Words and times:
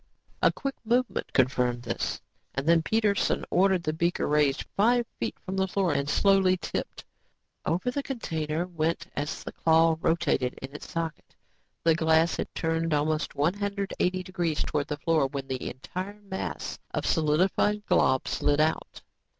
A 0.41 0.51
quick 0.51 0.73
movement 0.83 1.31
confirmed 1.31 1.83
this 1.83 2.19
and 2.55 2.65
then 2.67 2.81
Peterson 2.81 3.45
ordered 3.51 3.83
the 3.83 3.93
beaker 3.93 4.27
raised 4.27 4.65
five 4.75 5.05
feet 5.19 5.35
from 5.45 5.55
the 5.55 5.67
floor 5.67 5.93
and 5.93 6.09
slowly 6.09 6.57
tipped. 6.57 7.05
Over 7.67 7.91
the 7.91 8.01
container 8.01 8.65
went 8.65 9.05
as 9.15 9.43
the 9.43 9.51
claw 9.51 9.97
rotated 10.01 10.55
in 10.59 10.73
its 10.73 10.89
socket. 10.89 11.35
The 11.83 11.93
glass 11.93 12.37
had 12.37 12.47
turned 12.55 12.95
almost 12.95 13.35
180° 13.35 14.65
towards 14.65 14.89
the 14.89 14.97
floor 14.97 15.27
when 15.27 15.47
the 15.47 15.69
entire 15.69 16.19
mass 16.19 16.79
of 16.89 17.05
solidified 17.05 17.85
glob 17.85 18.27
slid 18.27 18.59
out. 18.59 19.03